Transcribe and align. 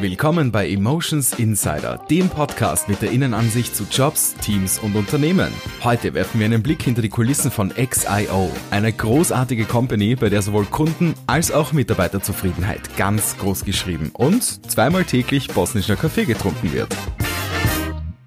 Willkommen 0.00 0.52
bei 0.52 0.70
Emotions 0.70 1.32
Insider, 1.40 1.98
dem 2.08 2.28
Podcast 2.28 2.88
mit 2.88 3.02
der 3.02 3.10
Innenansicht 3.10 3.74
zu 3.74 3.82
Jobs, 3.90 4.36
Teams 4.36 4.78
und 4.78 4.94
Unternehmen. 4.94 5.52
Heute 5.82 6.14
werfen 6.14 6.38
wir 6.38 6.44
einen 6.44 6.62
Blick 6.62 6.80
hinter 6.84 7.02
die 7.02 7.08
Kulissen 7.08 7.50
von 7.50 7.70
XIO, 7.70 8.48
eine 8.70 8.92
großartige 8.92 9.64
Company, 9.64 10.14
bei 10.14 10.28
der 10.28 10.42
sowohl 10.42 10.66
Kunden 10.66 11.14
als 11.26 11.50
auch 11.50 11.72
Mitarbeiterzufriedenheit 11.72 12.96
ganz 12.96 13.36
groß 13.38 13.64
geschrieben 13.64 14.12
und 14.12 14.44
zweimal 14.70 15.02
täglich 15.02 15.48
bosnischer 15.48 15.96
Kaffee 15.96 16.26
getrunken 16.26 16.72
wird. 16.72 16.94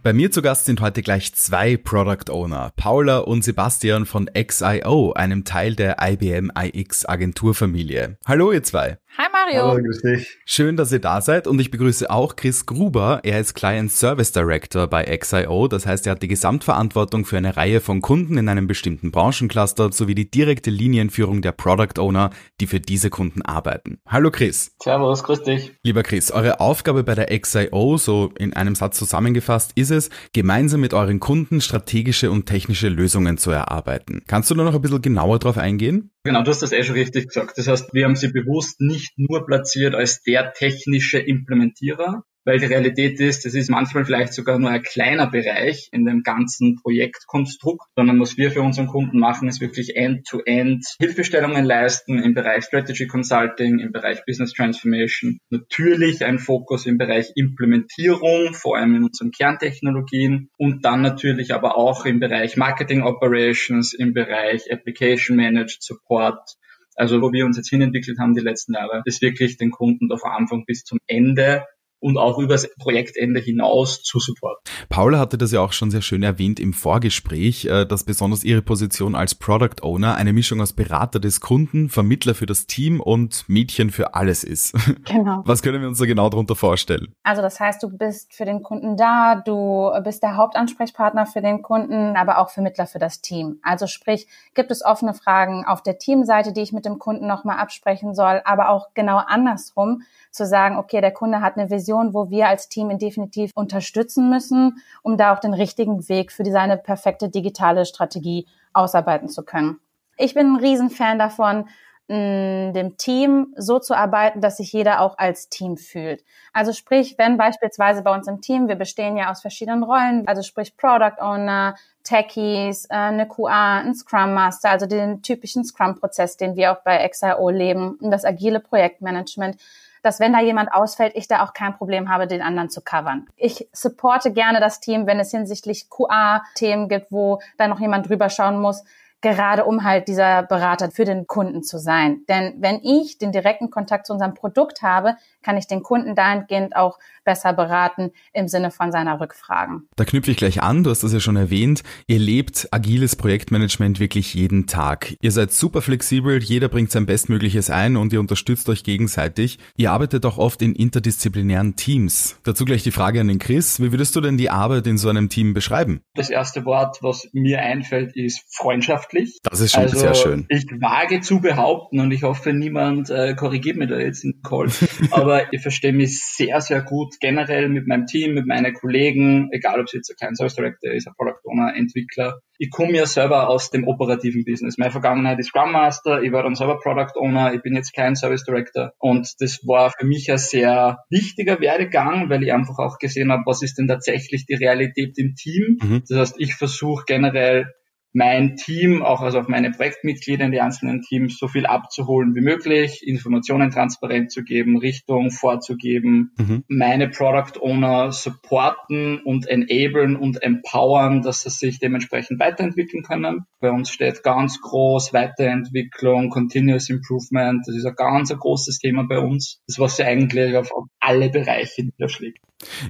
Bei 0.04 0.14
mir 0.14 0.32
zu 0.32 0.42
Gast 0.42 0.66
sind 0.66 0.82
heute 0.82 1.04
gleich 1.04 1.36
zwei 1.36 1.78
Product 1.78 2.32
Owner, 2.32 2.72
Paula 2.76 3.20
und 3.20 3.44
Sebastian 3.44 4.08
von 4.08 4.28
XIO, 4.34 5.14
einem 5.14 5.44
Teil 5.44 5.76
der 5.76 5.98
IBM 6.02 6.52
iX 6.60 7.06
Agenturfamilie. 7.06 8.18
Hallo 8.26 8.52
ihr 8.52 8.64
zwei. 8.64 8.98
Hi 9.18 9.28
Mario. 9.32 9.68
Hallo, 9.68 9.84
grüß 9.84 10.02
dich. 10.02 10.40
Schön, 10.46 10.78
dass 10.78 10.92
ihr 10.94 11.00
da 11.00 11.20
seid 11.20 11.46
und 11.46 11.60
ich 11.60 11.70
begrüße 11.70 12.10
auch 12.10 12.38
Chris 12.38 12.66
Gruber. 12.66 13.20
Er 13.24 13.42
ist 13.42 13.54
Client 13.54 13.92
Service 13.92 14.32
Director 14.32 14.88
bei 14.88 15.04
XIO. 15.04 15.68
Das 15.68 15.86
heißt, 15.86 16.08
er 16.08 16.12
hat 16.12 16.24
die 16.24 16.30
Gesamtverantwortung 16.30 17.26
für 17.26 17.38
eine 17.38 17.58
Reihe 17.58 17.82
von 17.82 18.02
Kunden 18.02 18.38
in 18.38 18.48
einem 18.48 18.68
bestimmten 18.68 19.12
Branchencluster 19.12 19.92
sowie 19.92 20.16
die 20.16 20.32
direkte 20.32 20.70
Linienführung 20.70 21.42
der 21.42 21.52
Product 21.52 22.00
Owner, 22.00 22.30
die 22.62 22.68
für 22.68 22.80
diese 22.80 23.10
Kunden 23.10 23.42
arbeiten. 23.42 24.00
Hallo 24.08 24.32
Chris. 24.32 24.72
Servus, 24.82 25.24
grüß 25.24 25.44
dich. 25.44 25.74
Lieber 25.84 26.04
Chris, 26.04 26.32
eure 26.32 26.62
Aufgabe 26.62 27.04
bei 27.04 27.14
der 27.14 27.38
XIO, 27.38 27.98
so 27.98 28.32
in 28.38 28.54
einem 28.54 28.76
Satz 28.76 28.98
zusammengefasst, 28.98 29.74
ist 29.76 29.91
es, 29.92 30.10
gemeinsam 30.34 30.82
mit 30.82 30.94
euren 30.94 31.20
Kunden 31.20 31.62
strategische 31.62 32.32
und 32.32 32.46
technische 32.46 32.90
Lösungen 32.90 33.38
zu 33.38 33.52
erarbeiten. 33.52 34.24
Kannst 34.28 34.50
du 34.50 34.56
da 34.56 34.64
noch 34.64 34.76
ein 34.76 34.82
bisschen 34.82 35.02
genauer 35.02 35.40
drauf 35.40 35.58
eingehen? 35.58 36.12
Genau, 36.24 36.44
du 36.44 36.50
hast 36.50 36.62
das 36.62 36.72
eh 36.72 36.84
schon 36.84 36.96
richtig 36.96 37.28
gesagt. 37.28 37.58
Das 37.58 37.68
heißt, 37.68 37.94
wir 37.94 38.06
haben 38.06 38.16
sie 38.16 38.30
bewusst 38.30 38.82
nicht 38.82 39.14
nur 39.18 39.46
platziert 39.46 39.96
als 39.96 40.22
der 40.24 40.54
technische 40.54 41.20
Implementierer, 41.20 42.24
weil 42.46 42.60
die 42.60 42.66
Realität 42.66 43.20
ist, 43.20 43.46
das 43.46 43.54
ist 43.54 43.70
manchmal 43.70 44.06
vielleicht 44.06 44.34
sogar 44.34 44.58
nur 44.60 44.70
ein 44.70 44.82
kleiner 44.82 45.30
Bereich 45.30 45.90
in 45.92 46.06
dem 46.06 46.24
ganzen 46.24 46.76
Projektkonstrukt, 46.82 47.88
sondern 47.96 48.20
was 48.20 48.38
wir 48.38 48.52
für 48.52 48.62
unseren 48.62 48.88
Kunden 48.88 49.20
machen, 49.20 49.48
ist 49.48 49.62
wirklich 49.62 49.96
End-to-End 49.96 50.86
Hilfestellungen 51.00 51.66
leisten 51.66 52.20
im 52.20 52.34
Bereich 52.34 52.66
Strategy 52.66 53.08
Consulting, 53.08 53.80
im 53.80 53.92
Bereich 53.92 54.26
Business 54.26 54.54
Transformation, 54.54 55.40
natürlich 55.50 56.24
ein 56.24 56.40
Fokus 56.40 56.86
im 56.86 56.98
Bereich 56.98 57.32
Implementierung, 57.36 58.54
vor 58.54 58.78
allem 58.78 58.96
in 58.96 59.04
unseren 59.04 59.32
Kerntechnologien. 59.32 60.50
Und 60.58 60.86
dann 60.86 61.02
natürlich 61.02 61.54
aber 61.54 61.78
auch 61.78 62.06
im 62.06 62.20
Bereich 62.20 62.58
Marketing 62.58 63.04
Operations, 63.04 63.94
im 63.94 64.14
Bereich 64.14 64.72
Application 64.72 65.38
Managed 65.38 65.82
Support, 65.82 66.56
also 66.96 67.22
wo 67.22 67.32
wir 67.32 67.46
uns 67.46 67.58
jetzt 67.58 67.70
hinentwickelt 67.70 68.20
haben 68.20 68.36
die 68.36 68.42
letzten 68.42 68.74
Jahre, 68.74 69.02
ist 69.06 69.22
wirklich 69.22 69.58
den 69.58 69.72
Kunden 69.72 70.10
von 70.10 70.32
Anfang 70.32 70.66
bis 70.66 70.84
zum 70.84 71.00
Ende 71.08 71.66
und 72.02 72.18
auch 72.18 72.38
übers 72.40 72.68
Projektende 72.78 73.40
hinaus 73.40 74.04
zu 74.04 74.20
supporten. 74.20 74.62
Paula 74.90 75.20
hatte 75.20 75.38
das 75.38 75.52
ja 75.52 75.62
auch 75.62 75.72
schon 75.72 75.92
sehr 75.92 76.02
schön 76.02 76.24
erwähnt 76.24 76.60
im 76.60 76.74
Vorgespräch, 76.74 77.66
äh, 77.66 77.86
dass 77.86 78.04
besonders 78.04 78.44
ihre 78.44 78.62
Position 78.62 79.16
als 79.16 79.36
Product 79.36 79.82
Owner 79.84 80.16
eine 80.16 80.34
Mischung 80.34 80.60
aus 80.60 80.74
Berater 80.74 81.20
des 81.20 81.40
Kunden, 81.40 81.90
Vermittler 81.90 82.36
für 82.36 82.48
das 82.48 82.68
Team 82.68 83.00
und 83.00 83.48
Mädchen 83.48 83.92
für 83.92 84.16
alles 84.16 84.44
ist. 84.44 84.76
Genau. 85.12 85.42
Was 85.46 85.62
können 85.62 85.82
wir 85.82 85.88
uns 85.88 86.00
da 86.00 86.06
genau 86.06 86.30
darunter 86.30 86.56
vorstellen? 86.56 87.14
Also 87.24 87.42
das 87.42 87.60
heißt, 87.60 87.82
du 87.84 87.90
bist 87.90 88.34
für 88.34 88.46
den 88.46 88.62
Kunden 88.62 88.98
da, 88.98 89.36
du 89.36 89.92
bist 90.04 90.24
der 90.24 90.38
Hauptansprechpartner 90.38 91.26
für 91.26 91.42
den 91.42 91.62
Kunden, 91.62 92.16
aber 92.16 92.38
auch 92.38 92.50
Vermittler 92.50 92.88
für 92.88 93.00
das 93.00 93.22
Team. 93.22 93.60
Also 93.62 93.88
sprich, 93.88 94.28
gibt 94.54 94.72
es 94.72 94.86
offene 94.86 95.14
Fragen 95.14 95.66
auf 95.66 95.82
der 95.82 95.98
Teamseite, 95.98 96.54
die 96.54 96.62
ich 96.62 96.72
mit 96.72 96.86
dem 96.86 97.00
Kunden 97.00 97.28
nochmal 97.28 97.58
absprechen 97.58 98.16
soll, 98.16 98.42
aber 98.46 98.70
auch 98.70 98.90
genau 98.94 99.18
andersrum 99.18 100.04
zu 100.32 100.46
sagen, 100.46 100.78
okay, 100.78 101.02
der 101.02 101.12
Kunde 101.12 101.42
hat 101.42 101.58
eine 101.58 101.70
Vision, 101.70 101.91
wo 101.92 102.30
wir 102.30 102.48
als 102.48 102.70
Team 102.70 102.90
ihn 102.90 103.00
definitiv 103.00 103.52
unterstützen 103.56 104.30
müssen, 104.30 104.82
um 105.02 105.18
da 105.18 105.34
auch 105.34 105.40
den 105.40 105.54
richtigen 105.54 106.08
Weg 106.10 106.32
für 106.32 106.46
seine 106.46 106.78
perfekte 106.78 107.30
digitale 107.30 107.86
Strategie 107.86 108.48
ausarbeiten 108.74 109.30
zu 109.30 109.44
können. 109.44 109.80
Ich 110.18 110.34
bin 110.34 110.54
ein 110.54 110.56
Riesenfan 110.58 111.20
davon, 111.20 111.66
dem 112.12 112.98
Team 112.98 113.54
so 113.56 113.80
zu 113.80 113.96
arbeiten, 113.96 114.42
dass 114.42 114.58
sich 114.58 114.74
jeder 114.74 115.00
auch 115.00 115.18
als 115.18 115.48
Team 115.48 115.78
fühlt. 115.78 116.26
Also 116.52 116.74
sprich, 116.74 117.16
wenn 117.18 117.38
beispielsweise 117.38 118.02
bei 118.02 118.14
uns 118.14 118.28
im 118.28 118.42
Team, 118.42 118.68
wir 118.68 118.76
bestehen 118.76 119.16
ja 119.16 119.32
aus 119.32 119.40
verschiedenen 119.40 119.84
Rollen, 119.84 120.28
also 120.28 120.42
sprich 120.42 120.76
Product 120.76 121.22
Owner, 121.22 121.76
Techies, 122.04 122.86
äh, 122.90 122.96
eine 122.96 123.28
QA, 123.30 123.80
ein 123.80 123.96
Scrum 123.96 124.34
Master, 124.34 124.72
also 124.72 124.88
den 124.88 125.22
typischen 125.22 125.64
Scrum-Prozess, 125.64 126.36
den 126.36 126.58
wir 126.58 126.74
auch 126.74 126.82
bei 126.84 127.08
XIO 127.08 127.50
leben, 127.50 127.98
das 128.02 128.26
agile 128.26 128.60
Projektmanagement, 128.60 129.56
dass 130.02 130.20
wenn 130.20 130.34
da 130.34 130.40
jemand 130.40 130.74
ausfällt, 130.74 131.14
ich 131.16 131.28
da 131.28 131.44
auch 131.44 131.54
kein 131.54 131.76
Problem 131.76 132.10
habe, 132.10 132.28
den 132.28 132.42
anderen 132.42 132.70
zu 132.70 132.82
covern. 132.82 133.28
Ich 133.36 133.68
supporte 133.74 134.32
gerne 134.32 134.60
das 134.60 134.80
Team, 134.80 135.08
wenn 135.08 135.20
es 135.20 135.32
hinsichtlich 135.32 135.90
QA-Themen 135.90 136.90
gibt, 136.90 137.12
wo 137.12 137.40
da 137.58 137.68
noch 137.68 137.80
jemand 137.80 138.10
drüber 138.10 138.30
schauen 138.30 138.60
muss, 138.60 138.84
gerade 139.22 139.66
um 139.66 139.84
halt 139.84 140.08
dieser 140.08 140.44
Berater 140.44 140.92
für 140.92 141.06
den 141.06 141.28
Kunden 141.28 141.64
zu 141.64 141.78
sein. 141.78 142.26
Denn 142.28 142.56
wenn 142.58 142.80
ich 142.84 143.20
den 143.20 143.32
direkten 143.32 143.70
Kontakt 143.70 144.08
zu 144.08 144.14
unserem 144.14 144.34
Produkt 144.34 144.82
habe, 144.82 145.16
kann 145.42 145.58
ich 145.58 145.68
den 145.68 145.84
Kunden 145.84 146.16
dahingehend 146.16 146.76
auch 146.76 146.98
besser 147.24 147.54
beraten 147.54 148.12
im 148.34 148.48
Sinne 148.48 148.72
von 148.72 148.92
seiner 148.92 149.20
Rückfragen. 149.20 149.88
Da 149.96 150.06
knüpfe 150.06 150.32
ich 150.32 150.38
gleich 150.38 150.62
an, 150.62 150.84
du 150.84 150.90
hast 150.90 151.04
das 151.04 151.14
ja 151.14 151.20
schon 151.20 151.36
erwähnt. 151.36 151.84
Ihr 152.08 152.20
lebt 152.20 152.68
agiles 152.72 153.16
Projektmanagement 153.16 154.00
wirklich 154.00 154.34
jeden 154.34 154.68
Tag. 154.68 155.16
Ihr 155.22 155.32
seid 155.32 155.52
super 155.52 155.82
flexibel, 155.82 156.42
jeder 156.42 156.68
bringt 156.68 156.92
sein 156.92 157.06
Bestmögliches 157.06 157.70
ein 157.70 157.96
und 157.96 158.14
ihr 158.14 158.20
unterstützt 158.20 158.70
euch 158.70 158.84
gegenseitig. 158.84 159.60
Ihr 159.76 159.92
arbeitet 159.92 160.26
auch 160.26 160.38
oft 160.38 160.62
in 160.62 160.74
interdisziplinären 160.74 161.76
Teams. 161.76 162.40
Dazu 162.44 162.66
gleich 162.66 162.84
die 162.84 162.92
Frage 162.92 163.22
an 163.22 163.28
den 163.28 163.40
Chris. 163.40 163.82
Wie 163.82 163.92
würdest 163.92 164.16
du 164.16 164.22
denn 164.22 164.38
die 164.38 164.50
Arbeit 164.50 164.88
in 164.88 164.98
so 164.98 165.10
einem 165.10 165.30
Team 165.30 165.54
beschreiben? 165.54 166.02
Das 166.16 166.30
erste 166.30 166.66
Wort, 166.66 166.98
was 167.02 167.30
mir 167.34 167.62
einfällt, 167.62 168.16
ist 168.16 168.44
freundschaftlich. 168.56 169.40
Das 169.44 169.60
ist 169.60 169.74
schon 169.74 169.84
also, 169.84 169.98
sehr 169.98 170.16
schön. 170.16 170.46
Ich 170.50 170.66
wage 170.80 171.22
zu 171.22 171.40
behaupten 171.40 172.00
und 172.00 172.12
ich 172.12 172.24
hoffe, 172.24 172.54
niemand 172.54 173.10
äh, 173.10 173.36
korrigiert 173.36 173.78
mir 173.78 173.88
da 173.88 173.98
jetzt 173.98 174.24
in 174.24 174.34
den 174.34 174.42
Call. 174.42 174.68
Aber 175.12 175.31
aber 175.32 175.54
ich 175.54 175.62
verstehe 175.62 175.94
mich 175.94 176.20
sehr, 176.20 176.60
sehr 176.60 176.82
gut 176.82 177.20
generell 177.20 177.70
mit 177.70 177.88
meinem 177.88 178.06
Team, 178.06 178.34
mit 178.34 178.46
meinen 178.46 178.74
Kollegen, 178.74 179.50
egal 179.52 179.80
ob 179.80 179.86
es 179.86 179.94
jetzt 179.94 180.10
ein 180.10 180.18
kleiner 180.18 180.36
Service 180.36 180.56
Director 180.56 180.92
ist, 180.92 181.08
ein 181.08 181.14
Product 181.16 181.40
Owner, 181.46 181.74
Entwickler. 181.76 182.40
Ich 182.58 182.70
komme 182.70 182.98
ja 182.98 183.06
selber 183.06 183.50
aus 183.50 183.72
dem 183.72 183.88
operativen 183.88 184.44
Business. 184.46 184.78
Meine 184.78 184.92
Vergangenheit 184.92 185.40
ist 185.40 185.48
Scrum 185.48 185.72
Master, 185.72 186.22
ich 186.22 186.32
war 186.32 186.44
dann 186.44 186.56
selber 186.56 186.80
Product 186.80 187.18
Owner, 187.18 187.54
ich 187.54 187.62
bin 187.62 187.76
jetzt 187.76 187.94
kein 187.94 188.16
Service 188.16 188.44
Director 188.44 188.92
und 189.00 189.34
das 189.40 189.66
war 189.66 189.92
für 189.98 190.06
mich 190.06 190.30
ein 190.32 190.38
sehr 190.38 191.00
wichtiger 191.10 191.60
Werdegang, 191.62 192.30
weil 192.30 192.44
ich 192.44 192.54
einfach 192.54 192.78
auch 192.78 192.98
gesehen 192.98 193.32
habe, 193.32 193.44
was 193.46 193.62
ist 193.62 193.78
denn 193.78 193.88
tatsächlich 193.88 194.46
die 194.46 194.56
Realität 194.56 195.18
im 195.18 195.36
Team. 195.36 195.78
Mhm. 195.82 196.04
Das 196.08 196.20
heißt, 196.20 196.36
ich 196.40 196.56
versuche 196.56 197.06
generell 197.08 197.74
mein 198.14 198.56
Team, 198.56 199.04
auch 199.04 199.22
also 199.22 199.40
auf 199.40 199.48
meine 199.48 199.72
Projektmitglieder 199.72 200.46
in 200.46 200.52
die 200.52 200.62
einzelnen 200.62 201.02
Teams, 201.02 201.38
so 201.38 201.48
viel 201.48 201.66
abzuholen 201.66 202.36
wie 202.36 202.42
möglich, 202.42 203.08
Informationen 203.08 203.72
transparent 203.72 204.32
zu 204.32 204.44
geben, 204.44 204.78
Richtung 204.78 205.32
vorzugeben, 205.32 206.32
mhm. 206.38 206.64
meine 206.68 207.10
Product 207.10 207.60
Owner 207.62 208.12
supporten 208.12 209.20
und 209.24 209.48
enablen 209.48 210.16
und 210.16 210.42
empowern, 210.44 211.22
dass 211.22 211.44
sie 211.44 211.50
sich 211.50 211.80
dementsprechend 211.80 212.40
weiterentwickeln 212.40 213.04
können. 213.04 213.46
Bei 213.60 213.72
uns 213.72 213.90
steht 213.90 214.24
ganz 214.24 214.60
groß 214.62 215.14
Weiterentwicklung, 215.14 216.30
Continuous 216.30 216.90
Improvement. 216.90 217.64
Das 217.66 217.76
ist 217.76 217.86
ein 217.86 217.96
ganz 217.96 218.32
ein 218.32 218.38
großes 218.38 218.80
Thema 218.80 219.04
bei 219.08 219.20
uns. 219.20 219.62
Das, 219.68 219.80
was 219.80 219.98
sich 219.98 220.06
eigentlich 220.06 220.56
auf 220.56 220.72
alle 221.00 221.30
Bereiche 221.30 221.84
niederschlägt. 221.84 222.40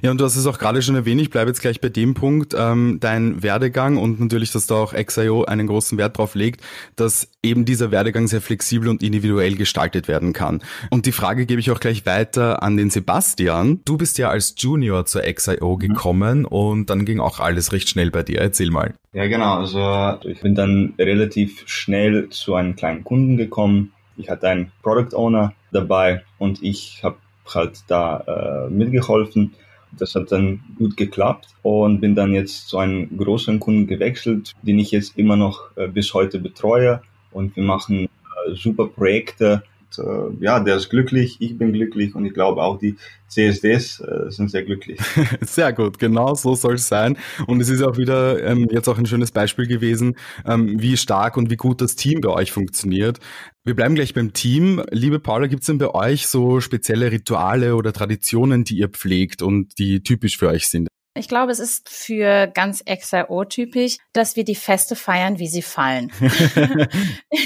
Ja, 0.02 0.10
und 0.10 0.20
du 0.20 0.24
hast 0.24 0.36
es 0.36 0.46
auch 0.46 0.58
gerade 0.58 0.82
schon 0.82 0.94
erwähnt, 0.94 1.20
ich 1.20 1.30
bleibe 1.30 1.50
jetzt 1.50 1.60
gleich 1.60 1.80
bei 1.80 1.88
dem 1.88 2.14
Punkt, 2.14 2.54
ähm, 2.56 2.98
dein 3.00 3.42
Werdegang 3.42 3.96
und 3.96 4.20
natürlich, 4.20 4.52
dass 4.52 4.66
da 4.66 4.76
auch 4.76 4.94
XIO 4.94 5.44
einen 5.44 5.66
großen 5.66 5.98
Wert 5.98 6.18
drauf 6.18 6.34
legt, 6.34 6.62
dass 6.96 7.28
eben 7.42 7.64
dieser 7.64 7.90
Werdegang 7.90 8.28
sehr 8.28 8.40
flexibel 8.40 8.88
und 8.88 9.02
individuell 9.02 9.54
gestaltet 9.56 10.08
werden 10.08 10.32
kann. 10.32 10.62
Und 10.90 11.06
die 11.06 11.12
Frage 11.12 11.46
gebe 11.46 11.60
ich 11.60 11.70
auch 11.70 11.80
gleich 11.80 12.06
weiter 12.06 12.62
an 12.62 12.76
den 12.76 12.90
Sebastian. 12.90 13.80
Du 13.84 13.96
bist 13.96 14.18
ja 14.18 14.30
als 14.30 14.54
Junior 14.56 15.06
zur 15.06 15.22
XIO 15.22 15.74
mhm. 15.74 15.78
gekommen 15.78 16.38
mhm. 16.40 16.46
und 16.46 16.90
dann 16.90 17.04
ging 17.04 17.20
auch 17.20 17.40
alles 17.40 17.72
recht 17.72 17.88
schnell 17.88 18.10
bei 18.10 18.22
dir. 18.22 18.40
Erzähl 18.40 18.70
mal. 18.70 18.94
Ja, 19.12 19.26
genau. 19.26 19.58
Also 19.58 20.28
ich 20.28 20.40
bin 20.40 20.54
dann 20.54 20.94
relativ 20.98 21.64
schnell 21.66 22.28
zu 22.30 22.54
einem 22.54 22.76
kleinen 22.76 23.04
Kunden 23.04 23.36
gekommen. 23.36 23.92
Ich 24.16 24.30
hatte 24.30 24.48
einen 24.48 24.72
Product 24.82 25.16
Owner 25.16 25.54
dabei 25.72 26.22
und 26.38 26.62
ich 26.62 27.00
habe 27.02 27.16
halt 27.54 27.82
da 27.88 28.66
äh, 28.66 28.70
mitgeholfen. 28.70 29.54
Das 29.98 30.14
hat 30.14 30.32
dann 30.32 30.60
gut 30.78 30.96
geklappt 30.96 31.48
und 31.62 32.00
bin 32.00 32.14
dann 32.14 32.32
jetzt 32.32 32.68
zu 32.68 32.78
einem 32.78 33.14
großen 33.16 33.60
Kunden 33.60 33.86
gewechselt, 33.86 34.54
den 34.62 34.78
ich 34.78 34.90
jetzt 34.90 35.18
immer 35.18 35.36
noch 35.36 35.76
äh, 35.76 35.88
bis 35.88 36.14
heute 36.14 36.38
betreue. 36.38 37.02
Und 37.30 37.56
wir 37.56 37.62
machen 37.62 38.04
äh, 38.04 38.54
super 38.54 38.86
Projekte, 38.86 39.62
äh, 39.98 40.30
ja, 40.40 40.60
der 40.60 40.76
ist 40.76 40.90
glücklich, 40.90 41.36
ich 41.40 41.58
bin 41.58 41.72
glücklich 41.72 42.14
und 42.14 42.24
ich 42.24 42.34
glaube 42.34 42.62
auch 42.62 42.78
die 42.78 42.96
CSDs 43.28 44.00
äh, 44.00 44.30
sind 44.30 44.50
sehr 44.50 44.62
glücklich. 44.62 45.00
Sehr 45.40 45.72
gut, 45.72 45.98
genau 45.98 46.34
so 46.34 46.54
soll 46.54 46.74
es 46.74 46.88
sein. 46.88 47.16
Und 47.46 47.62
es 47.62 47.70
ist 47.70 47.82
auch 47.82 47.96
wieder 47.96 48.44
ähm, 48.44 48.68
jetzt 48.70 48.88
auch 48.88 48.98
ein 48.98 49.06
schönes 49.06 49.30
Beispiel 49.30 49.66
gewesen, 49.66 50.16
ähm, 50.44 50.80
wie 50.82 50.98
stark 50.98 51.38
und 51.38 51.50
wie 51.50 51.56
gut 51.56 51.80
das 51.80 51.96
Team 51.96 52.20
bei 52.20 52.28
euch 52.28 52.52
funktioniert. 52.52 53.20
Wir 53.64 53.74
bleiben 53.74 53.94
gleich 53.94 54.12
beim 54.12 54.34
Team. 54.34 54.82
Liebe 54.90 55.18
Paula, 55.18 55.46
gibt 55.46 55.62
es 55.62 55.66
denn 55.66 55.78
bei 55.78 55.94
euch 55.94 56.26
so 56.26 56.60
spezielle 56.60 57.10
Rituale 57.10 57.74
oder 57.74 57.92
Traditionen, 57.92 58.64
die 58.64 58.76
ihr 58.76 58.88
pflegt 58.88 59.40
und 59.40 59.78
die 59.78 60.02
typisch 60.02 60.36
für 60.36 60.48
euch 60.48 60.68
sind? 60.68 60.88
Ich 61.14 61.28
glaube, 61.28 61.52
es 61.52 61.58
ist 61.58 61.90
für 61.90 62.46
ganz 62.46 62.82
XRO-typisch, 62.84 63.98
dass 64.14 64.34
wir 64.34 64.44
die 64.44 64.54
Feste 64.54 64.96
feiern, 64.96 65.38
wie 65.38 65.46
sie 65.46 65.60
fallen. 65.60 66.10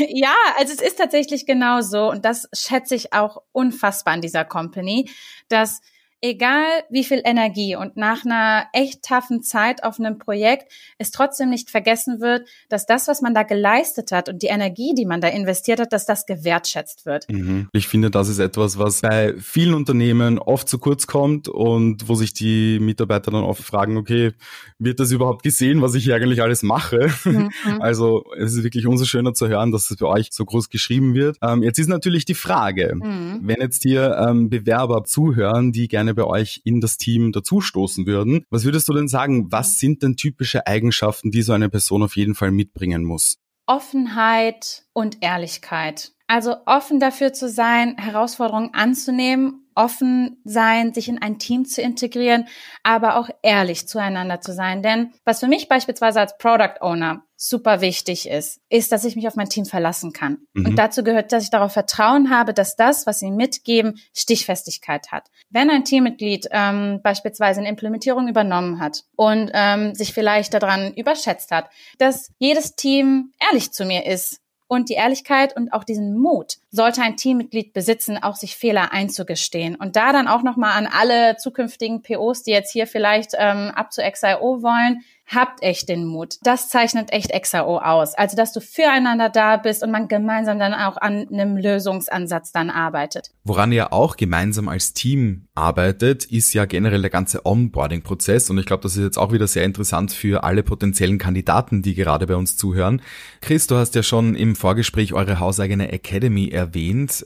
ja, 0.08 0.34
also 0.56 0.72
es 0.72 0.80
ist 0.80 0.98
tatsächlich 0.98 1.46
genau 1.46 1.80
so 1.80 2.08
und 2.10 2.24
das 2.24 2.48
schätze 2.52 2.94
ich 2.94 3.12
auch 3.12 3.42
unfassbar 3.52 4.14
an 4.14 4.20
dieser 4.20 4.44
Company, 4.44 5.10
dass 5.48 5.80
egal 6.26 6.66
wie 6.90 7.04
viel 7.04 7.22
Energie 7.24 7.76
und 7.76 7.96
nach 7.96 8.24
einer 8.24 8.66
echt 8.72 9.02
taffen 9.02 9.42
Zeit 9.42 9.84
auf 9.84 9.98
einem 9.98 10.18
Projekt 10.18 10.72
es 10.98 11.10
trotzdem 11.10 11.50
nicht 11.50 11.70
vergessen 11.70 12.20
wird, 12.20 12.48
dass 12.68 12.86
das, 12.86 13.08
was 13.08 13.22
man 13.22 13.34
da 13.34 13.42
geleistet 13.42 14.12
hat 14.12 14.28
und 14.28 14.42
die 14.42 14.48
Energie, 14.48 14.94
die 14.94 15.06
man 15.06 15.20
da 15.20 15.28
investiert 15.28 15.80
hat, 15.80 15.92
dass 15.92 16.06
das 16.06 16.26
gewertschätzt 16.26 17.06
wird. 17.06 17.30
Mhm. 17.30 17.68
Ich 17.72 17.88
finde, 17.88 18.10
das 18.10 18.28
ist 18.28 18.38
etwas, 18.38 18.78
was 18.78 19.02
bei 19.02 19.34
vielen 19.38 19.74
Unternehmen 19.74 20.38
oft 20.38 20.68
zu 20.68 20.78
kurz 20.78 21.06
kommt 21.06 21.48
und 21.48 22.08
wo 22.08 22.14
sich 22.14 22.34
die 22.34 22.78
Mitarbeiter 22.80 23.30
dann 23.30 23.44
oft 23.44 23.62
fragen, 23.62 23.96
okay, 23.96 24.32
wird 24.78 25.00
das 25.00 25.12
überhaupt 25.12 25.42
gesehen, 25.42 25.80
was 25.82 25.94
ich 25.94 26.04
hier 26.04 26.16
eigentlich 26.16 26.42
alles 26.42 26.62
mache? 26.62 27.10
Mhm. 27.24 27.50
Also 27.80 28.24
es 28.36 28.54
ist 28.54 28.64
wirklich 28.64 28.86
umso 28.86 29.04
schöner 29.04 29.34
zu 29.34 29.48
hören, 29.48 29.70
dass 29.70 29.90
es 29.90 29.96
bei 29.96 30.06
euch 30.06 30.28
so 30.32 30.44
groß 30.44 30.70
geschrieben 30.70 31.14
wird. 31.14 31.36
Ähm, 31.42 31.62
jetzt 31.62 31.78
ist 31.78 31.88
natürlich 31.88 32.24
die 32.24 32.34
Frage, 32.34 32.94
mhm. 32.96 33.40
wenn 33.42 33.60
jetzt 33.60 33.82
hier 33.82 34.16
ähm, 34.18 34.48
Bewerber 34.48 35.04
zuhören, 35.04 35.72
die 35.72 35.88
gerne 35.88 36.15
bei 36.16 36.24
euch 36.24 36.62
in 36.64 36.80
das 36.80 36.96
Team 36.96 37.30
dazustoßen 37.30 38.06
würden. 38.06 38.44
Was 38.50 38.64
würdest 38.64 38.88
du 38.88 38.92
denn 38.92 39.06
sagen, 39.06 39.52
was 39.52 39.78
sind 39.78 40.02
denn 40.02 40.16
typische 40.16 40.66
Eigenschaften, 40.66 41.30
die 41.30 41.42
so 41.42 41.52
eine 41.52 41.68
Person 41.68 42.02
auf 42.02 42.16
jeden 42.16 42.34
Fall 42.34 42.50
mitbringen 42.50 43.04
muss? 43.04 43.38
Offenheit 43.66 44.84
und 44.92 45.22
Ehrlichkeit. 45.22 46.12
Also 46.26 46.56
offen 46.66 46.98
dafür 46.98 47.32
zu 47.32 47.48
sein, 47.48 47.96
Herausforderungen 47.96 48.74
anzunehmen 48.74 49.65
offen 49.76 50.40
sein, 50.44 50.92
sich 50.92 51.08
in 51.08 51.22
ein 51.22 51.38
Team 51.38 51.64
zu 51.66 51.82
integrieren, 51.82 52.48
aber 52.82 53.18
auch 53.18 53.28
ehrlich 53.42 53.86
zueinander 53.86 54.40
zu 54.40 54.52
sein. 54.52 54.82
Denn 54.82 55.12
was 55.24 55.40
für 55.40 55.48
mich 55.48 55.68
beispielsweise 55.68 56.20
als 56.20 56.36
Product 56.38 56.80
Owner 56.80 57.22
super 57.36 57.82
wichtig 57.82 58.28
ist, 58.28 58.60
ist, 58.70 58.90
dass 58.92 59.04
ich 59.04 59.14
mich 59.14 59.28
auf 59.28 59.36
mein 59.36 59.50
Team 59.50 59.66
verlassen 59.66 60.12
kann. 60.12 60.38
Mhm. 60.54 60.66
Und 60.66 60.76
dazu 60.76 61.04
gehört, 61.04 61.32
dass 61.32 61.44
ich 61.44 61.50
darauf 61.50 61.72
Vertrauen 61.72 62.30
habe, 62.30 62.54
dass 62.54 62.76
das, 62.76 63.06
was 63.06 63.18
sie 63.18 63.30
mitgeben, 63.30 64.00
Stichfestigkeit 64.14 65.12
hat. 65.12 65.28
Wenn 65.50 65.70
ein 65.70 65.84
Teammitglied 65.84 66.48
ähm, 66.50 67.00
beispielsweise 67.02 67.60
eine 67.60 67.68
Implementierung 67.68 68.28
übernommen 68.28 68.80
hat 68.80 69.04
und 69.14 69.50
ähm, 69.52 69.94
sich 69.94 70.14
vielleicht 70.14 70.54
daran 70.54 70.94
überschätzt 70.94 71.50
hat, 71.50 71.68
dass 71.98 72.32
jedes 72.38 72.74
Team 72.74 73.32
ehrlich 73.38 73.72
zu 73.72 73.84
mir 73.84 74.06
ist, 74.06 74.40
und 74.68 74.88
die 74.88 74.94
Ehrlichkeit 74.94 75.56
und 75.56 75.72
auch 75.72 75.84
diesen 75.84 76.18
Mut 76.18 76.56
sollte 76.76 77.02
ein 77.02 77.16
Teammitglied 77.16 77.72
besitzen, 77.72 78.22
auch 78.22 78.36
sich 78.36 78.56
Fehler 78.56 78.92
einzugestehen. 78.92 79.74
Und 79.74 79.96
da 79.96 80.12
dann 80.12 80.28
auch 80.28 80.42
nochmal 80.42 80.78
an 80.78 80.86
alle 80.86 81.36
zukünftigen 81.36 82.02
POs, 82.02 82.44
die 82.44 82.52
jetzt 82.52 82.72
hier 82.72 82.86
vielleicht 82.86 83.32
ähm, 83.36 83.72
ab 83.74 83.92
zu 83.92 84.02
XIO 84.02 84.62
wollen, 84.62 85.02
habt 85.26 85.62
echt 85.62 85.88
den 85.88 86.04
Mut. 86.04 86.36
Das 86.42 86.68
zeichnet 86.68 87.12
echt 87.12 87.32
XAO 87.32 87.78
aus. 87.78 88.14
Also, 88.14 88.36
dass 88.36 88.52
du 88.52 88.60
füreinander 88.60 89.28
da 89.28 89.56
bist 89.56 89.82
und 89.82 89.90
man 89.90 90.08
gemeinsam 90.08 90.58
dann 90.58 90.72
auch 90.72 90.96
an 90.96 91.26
einem 91.28 91.56
Lösungsansatz 91.56 92.52
dann 92.52 92.70
arbeitet. 92.70 93.30
Woran 93.44 93.72
ihr 93.72 93.92
auch 93.92 94.16
gemeinsam 94.16 94.68
als 94.68 94.92
Team 94.92 95.48
arbeitet, 95.54 96.24
ist 96.26 96.54
ja 96.54 96.64
generell 96.64 97.00
der 97.00 97.10
ganze 97.10 97.44
Onboarding-Prozess. 97.44 98.50
Und 98.50 98.58
ich 98.58 98.66
glaube, 98.66 98.82
das 98.84 98.96
ist 98.96 99.02
jetzt 99.02 99.18
auch 99.18 99.32
wieder 99.32 99.48
sehr 99.48 99.64
interessant 99.64 100.12
für 100.12 100.44
alle 100.44 100.62
potenziellen 100.62 101.18
Kandidaten, 101.18 101.82
die 101.82 101.94
gerade 101.94 102.26
bei 102.26 102.36
uns 102.36 102.56
zuhören. 102.56 103.02
Chris, 103.40 103.66
du 103.66 103.76
hast 103.76 103.94
ja 103.94 104.02
schon 104.02 104.36
im 104.36 104.54
Vorgespräch 104.54 105.12
eure 105.12 105.40
hauseigene 105.40 105.90
Academy 105.90 106.48
erwähnt. 106.48 106.65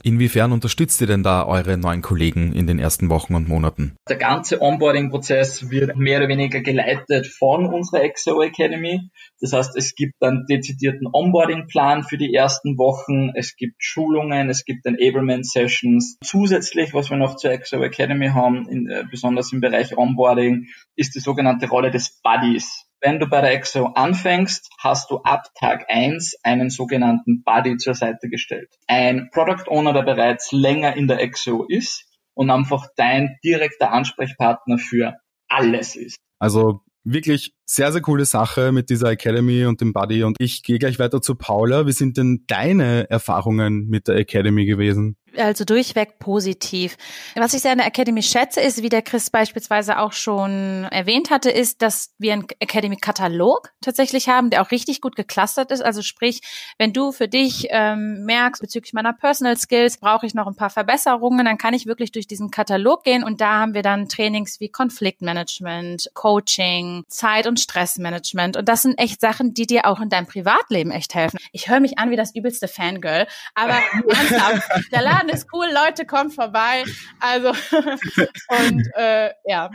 Inwiefern 0.02 0.52
unterstützt 0.52 1.00
ihr 1.02 1.06
denn 1.06 1.22
da 1.22 1.46
eure 1.46 1.76
neuen 1.76 2.00
Kollegen 2.00 2.52
in 2.52 2.66
den 2.66 2.78
ersten 2.78 3.10
Wochen 3.10 3.34
und 3.34 3.48
Monaten? 3.48 3.96
Der 4.08 4.16
ganze 4.16 4.62
Onboarding-Prozess 4.62 5.70
wird 5.70 5.96
mehr 5.96 6.19
oder 6.19 6.28
weniger 6.28 6.60
geleitet 6.60 7.26
von 7.26 7.66
uns 7.66 7.90
unserer 7.90 8.08
XO 8.08 8.42
Academy. 8.42 9.10
Das 9.40 9.52
heißt, 9.52 9.76
es 9.76 9.94
gibt 9.94 10.22
einen 10.22 10.46
dezidierten 10.46 11.08
Onboarding-Plan 11.12 12.04
für 12.04 12.19
die 12.19 12.32
ersten 12.34 12.78
Wochen, 12.78 13.31
es 13.34 13.56
gibt 13.56 13.76
Schulungen, 13.78 14.48
es 14.48 14.64
gibt 14.64 14.87
Enablement-Sessions. 14.87 16.19
Zusätzlich, 16.22 16.94
was 16.94 17.10
wir 17.10 17.16
noch 17.16 17.36
zur 17.36 17.56
XO 17.56 17.82
Academy 17.82 18.28
haben, 18.28 18.69
in, 18.69 18.88
äh, 18.88 19.04
besonders 19.10 19.52
im 19.52 19.60
Bereich 19.60 19.96
Onboarding, 19.96 20.66
ist 20.96 21.14
die 21.14 21.20
sogenannte 21.20 21.69
Rolle 21.69 21.90
des 21.90 22.20
Buddies. 22.22 22.86
Wenn 23.02 23.19
du 23.19 23.26
bei 23.26 23.41
der 23.41 23.58
XO 23.58 23.87
anfängst, 23.94 24.69
hast 24.79 25.11
du 25.11 25.19
ab 25.23 25.47
Tag 25.58 25.87
1 25.88 26.37
einen 26.43 26.69
sogenannten 26.69 27.43
Buddy 27.43 27.79
zur 27.79 27.94
Seite 27.94 28.29
gestellt. 28.29 28.69
Ein 28.88 29.31
Product 29.32 29.69
Owner, 29.69 29.94
der 29.94 30.02
bereits 30.02 30.52
länger 30.52 30.97
in 30.97 31.08
der 31.08 31.26
XO 31.31 31.64
ist 31.67 32.05
und 32.35 32.50
einfach 32.50 32.88
dein 32.97 33.38
direkter 33.43 33.91
Ansprechpartner 33.93 34.76
für 34.76 35.14
alles 35.49 35.97
ist. 35.97 36.17
Also 36.38 36.82
wirklich 37.02 37.55
sehr, 37.64 37.91
sehr 37.91 38.02
coole 38.02 38.26
Sache 38.26 38.73
mit 38.73 38.91
dieser 38.91 39.08
Academy 39.08 39.64
und 39.64 39.81
dem 39.81 39.94
Buddy. 39.94 40.23
Und 40.23 40.37
ich 40.38 40.62
gehe 40.62 40.79
gleich 40.79 40.99
weiter 40.99 41.23
zu 41.23 41.37
Paula. 41.37 41.87
Wie 41.87 41.93
sind 41.93 42.19
denn 42.19 42.44
deine 42.49 43.08
Erfahrungen 43.08 43.87
mit 43.87 44.08
der 44.08 44.17
Academy 44.17 44.67
gewesen? 44.67 45.17
Also 45.37 45.65
durchweg 45.65 46.19
positiv. 46.19 46.97
Was 47.35 47.55
ich 47.55 47.62
sehr 47.62 47.73
an 47.73 47.79
der 47.79 47.87
Academy 47.87 48.23
schätze, 48.23 48.61
ist, 48.61 48.82
wie 48.82 48.88
der 48.88 49.03
Chris 49.03 49.31
beispielsweise 49.31 49.99
auch 49.99 50.12
schon 50.12 50.85
erwähnt 50.91 51.31
hatte, 51.31 51.50
ist, 51.50 51.82
dass 51.82 52.15
wir 52.19 52.32
einen 52.32 52.47
Academy-Katalog 52.59 53.71
tatsächlich 53.81 54.29
haben, 54.29 54.50
der 54.50 54.62
auch 54.62 54.71
richtig 54.71 55.00
gut 55.00 55.17
geclustert 55.17 55.71
ist. 55.71 55.82
Also 55.82 56.03
sprich, 56.03 56.41
wenn 56.79 56.93
du 56.93 57.12
für 57.12 57.29
dich 57.29 57.69
ähm, 57.71 58.25
merkst, 58.25 58.61
bezüglich 58.61 58.93
meiner 58.93 59.12
Personal 59.12 59.56
Skills 59.56 59.99
brauche 59.99 60.27
ich 60.27 60.35
noch 60.35 60.47
ein 60.47 60.56
paar 60.56 60.71
Verbesserungen, 60.71 61.44
dann 61.44 61.59
kann 61.59 61.75
ich 61.75 61.87
wirklich 61.87 62.12
durch 62.12 62.27
diesen 62.27 62.50
Katalog 62.50 63.05
gehen 63.05 63.25
und 63.25 63.41
da 63.41 63.61
haben 63.61 63.75
wir 63.75 63.82
dann 63.82 64.09
Trainings 64.09 64.61
wie 64.61 64.69
Konfliktmanagement, 64.69 66.11
Coaching, 66.15 67.05
Zeit- 67.09 67.47
und 67.47 67.61
Stressmanagement. 67.61 68.56
Und 68.56 68.69
das 68.69 68.82
sind 68.82 68.99
echt 68.99 69.21
Sachen, 69.21 69.55
die 69.55 69.67
dir 69.67 69.87
auch 69.87 70.00
in 70.00 70.09
deinem 70.09 70.27
Privatleben 70.27 70.91
echt 70.91 71.15
helfen. 71.15 71.38
Ich 71.53 71.69
höre 71.69 71.81
mich 71.81 71.99
an 71.99 72.11
wie 72.11 72.17
das 72.17 72.35
übelste 72.35 72.69
Fangirl, 72.69 73.27
aber 73.55 73.79
ernsthaft, 74.09 74.71
Laden 75.20 75.34
ist 75.34 75.49
cool, 75.52 75.67
Leute, 75.67 76.06
kommt 76.06 76.34
vorbei. 76.34 76.84
Also, 77.20 77.49
und 77.78 78.87
äh, 78.96 79.31
ja. 79.44 79.70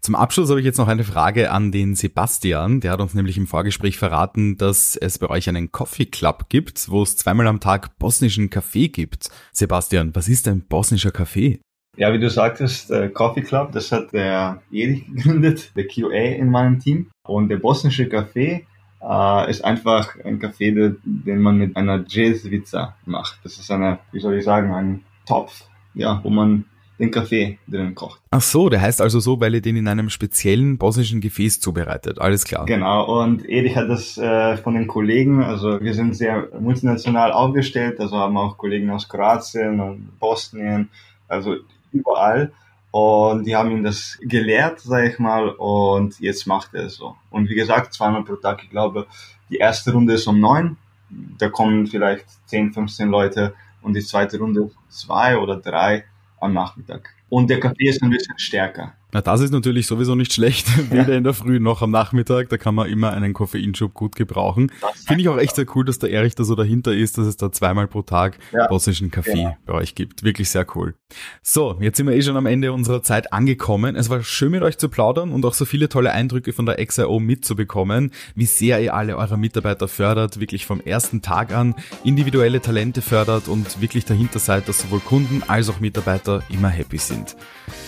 Zum 0.00 0.14
Abschluss 0.14 0.48
habe 0.48 0.60
ich 0.60 0.66
jetzt 0.66 0.78
noch 0.78 0.88
eine 0.88 1.04
Frage 1.04 1.50
an 1.50 1.70
den 1.70 1.94
Sebastian. 1.94 2.80
Der 2.80 2.92
hat 2.92 3.00
uns 3.00 3.14
nämlich 3.14 3.36
im 3.36 3.46
Vorgespräch 3.46 3.98
verraten, 3.98 4.56
dass 4.56 4.96
es 4.96 5.18
bei 5.18 5.28
euch 5.28 5.48
einen 5.48 5.70
Coffee 5.70 6.06
Club 6.06 6.48
gibt, 6.48 6.90
wo 6.90 7.02
es 7.02 7.16
zweimal 7.16 7.46
am 7.46 7.60
Tag 7.60 7.98
bosnischen 7.98 8.48
Kaffee 8.50 8.88
gibt. 8.88 9.28
Sebastian, 9.52 10.14
was 10.14 10.28
ist 10.28 10.48
ein 10.48 10.66
bosnischer 10.66 11.10
Kaffee? 11.10 11.60
Ja, 11.96 12.12
wie 12.12 12.20
du 12.20 12.30
sagtest, 12.30 12.90
der 12.90 13.10
Coffee 13.10 13.42
Club, 13.42 13.72
das 13.72 13.92
hat 13.92 14.12
der 14.12 14.62
Erich 14.72 15.04
gegründet, 15.14 15.72
der 15.76 15.86
QA 15.86 16.36
in 16.36 16.50
meinem 16.50 16.78
Team. 16.78 17.10
Und 17.26 17.48
der 17.48 17.56
bosnische 17.56 18.08
Kaffee 18.08 18.66
äh, 19.02 19.50
ist 19.50 19.64
einfach 19.64 20.16
ein 20.24 20.38
Kaffee, 20.38 20.94
den 21.04 21.40
man 21.40 21.58
mit 21.58 21.76
einer 21.76 22.04
Jazzwitza 22.06 22.96
macht. 23.06 23.38
Das 23.44 23.58
ist 23.58 23.70
eine, 23.70 23.98
wie 24.12 24.20
soll 24.20 24.34
ich 24.34 24.44
sagen, 24.44 24.72
ein 24.72 25.04
Topf, 25.26 25.64
ja, 25.94 26.20
wo 26.22 26.30
man 26.30 26.64
den 26.98 27.10
Kaffee 27.10 27.58
drin 27.68 27.94
kocht. 27.94 28.20
Ach 28.30 28.40
so, 28.40 28.68
der 28.68 28.80
heißt 28.80 29.00
also 29.00 29.20
so, 29.20 29.40
weil 29.40 29.54
ihr 29.54 29.62
den 29.62 29.76
in 29.76 29.86
einem 29.86 30.10
speziellen 30.10 30.78
bosnischen 30.78 31.20
Gefäß 31.20 31.60
zubereitet. 31.60 32.20
Alles 32.20 32.44
klar. 32.44 32.66
Genau, 32.66 33.22
und 33.22 33.48
Erich 33.48 33.76
hat 33.76 33.88
das 33.88 34.18
äh, 34.18 34.56
von 34.56 34.74
den 34.74 34.88
Kollegen, 34.88 35.42
also 35.42 35.80
wir 35.80 35.94
sind 35.94 36.16
sehr 36.16 36.48
multinational 36.58 37.32
aufgestellt, 37.32 38.00
also 38.00 38.16
haben 38.16 38.36
auch 38.36 38.58
Kollegen 38.58 38.90
aus 38.90 39.08
Kroatien 39.08 39.80
und 39.80 40.18
Bosnien, 40.18 40.88
also 41.28 41.56
überall. 41.92 42.52
Und 42.90 43.44
die 43.44 43.54
haben 43.54 43.70
ihm 43.70 43.84
das 43.84 44.18
gelehrt, 44.22 44.80
sage 44.80 45.10
ich 45.10 45.18
mal, 45.18 45.50
und 45.50 46.18
jetzt 46.20 46.46
macht 46.46 46.74
er 46.74 46.86
es 46.86 46.94
so. 46.94 47.16
Und 47.30 47.50
wie 47.50 47.54
gesagt, 47.54 47.92
zweimal 47.92 48.24
pro 48.24 48.36
Tag, 48.36 48.62
ich 48.62 48.70
glaube, 48.70 49.06
die 49.50 49.56
erste 49.56 49.92
Runde 49.92 50.14
ist 50.14 50.26
um 50.26 50.40
neun, 50.40 50.78
da 51.10 51.48
kommen 51.48 51.86
vielleicht 51.86 52.26
10, 52.48 52.72
15 52.72 53.08
Leute 53.08 53.54
und 53.82 53.94
die 53.94 54.02
zweite 54.02 54.38
Runde 54.38 54.70
zwei 54.88 55.38
oder 55.38 55.56
drei 55.56 56.04
am 56.40 56.52
Nachmittag. 56.52 57.14
Und 57.28 57.50
der 57.50 57.60
Kaffee 57.60 57.88
ist 57.88 58.02
ein 58.02 58.10
bisschen 58.10 58.38
stärker. 58.38 58.94
Na, 59.10 59.22
das 59.22 59.40
ist 59.40 59.52
natürlich 59.52 59.86
sowieso 59.86 60.14
nicht 60.14 60.34
schlecht, 60.34 60.66
weder 60.92 61.16
in 61.16 61.24
der 61.24 61.32
Früh 61.32 61.60
noch 61.60 61.80
am 61.80 61.90
Nachmittag. 61.90 62.50
Da 62.50 62.58
kann 62.58 62.74
man 62.74 62.90
immer 62.90 63.12
einen 63.12 63.32
Koffeinschub 63.32 63.94
gut 63.94 64.16
gebrauchen. 64.16 64.70
Finde 65.06 65.22
ich 65.22 65.28
auch 65.30 65.38
echt 65.38 65.56
sehr 65.56 65.64
cool, 65.74 65.86
dass 65.86 65.98
der 65.98 66.10
Erich 66.10 66.34
da 66.34 66.44
so 66.44 66.54
dahinter 66.54 66.92
ist, 66.92 67.16
dass 67.16 67.26
es 67.26 67.38
da 67.38 67.50
zweimal 67.50 67.86
pro 67.86 68.02
Tag 68.02 68.38
ja. 68.52 68.66
bosnischen 68.66 69.10
Kaffee 69.10 69.44
ja. 69.44 69.56
bei 69.64 69.72
euch 69.72 69.94
gibt. 69.94 70.24
Wirklich 70.24 70.50
sehr 70.50 70.66
cool. 70.76 70.94
So, 71.42 71.78
jetzt 71.80 71.96
sind 71.96 72.06
wir 72.06 72.14
eh 72.14 72.20
schon 72.20 72.36
am 72.36 72.44
Ende 72.44 72.70
unserer 72.70 73.02
Zeit 73.02 73.32
angekommen. 73.32 73.96
Es 73.96 74.10
war 74.10 74.22
schön 74.22 74.50
mit 74.50 74.62
euch 74.62 74.76
zu 74.76 74.90
plaudern 74.90 75.32
und 75.32 75.44
auch 75.46 75.54
so 75.54 75.64
viele 75.64 75.88
tolle 75.88 76.12
Eindrücke 76.12 76.52
von 76.52 76.66
der 76.66 76.84
XIO 76.84 77.18
mitzubekommen, 77.18 78.10
wie 78.34 78.44
sehr 78.44 78.82
ihr 78.82 78.92
alle 78.92 79.16
eure 79.16 79.38
Mitarbeiter 79.38 79.88
fördert, 79.88 80.38
wirklich 80.38 80.66
vom 80.66 80.80
ersten 80.82 81.22
Tag 81.22 81.54
an 81.54 81.74
individuelle 82.04 82.60
Talente 82.60 83.00
fördert 83.00 83.48
und 83.48 83.80
wirklich 83.80 84.04
dahinter 84.04 84.38
seid, 84.38 84.68
dass 84.68 84.80
sowohl 84.80 85.00
Kunden 85.00 85.42
als 85.48 85.70
auch 85.70 85.80
Mitarbeiter 85.80 86.42
immer 86.50 86.68
happy 86.68 86.98
sind. 87.18 87.36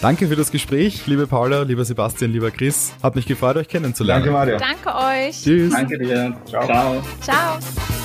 Danke 0.00 0.28
für 0.28 0.36
das 0.36 0.50
Gespräch 0.50 1.06
liebe 1.06 1.26
Paula, 1.26 1.62
lieber 1.62 1.84
Sebastian, 1.84 2.32
lieber 2.32 2.50
Chris. 2.50 2.92
Hat 3.02 3.16
mich 3.16 3.26
gefreut, 3.26 3.56
euch 3.56 3.68
kennenzulernen. 3.68 4.24
Danke, 4.24 4.32
Mario. 4.32 4.58
Danke 4.58 4.94
euch. 4.94 5.42
Tschüss. 5.42 5.72
Danke 5.72 5.98
dir. 5.98 6.36
Ciao. 6.46 6.66
Ciao. 6.66 7.02
Ciao. 7.20 7.99